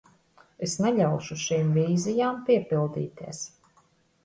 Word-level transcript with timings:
Es 0.67 0.71
neļaušu 0.85 1.37
šīm 1.43 1.69
vīzijām 1.77 2.41
piepildīties. 2.49 3.47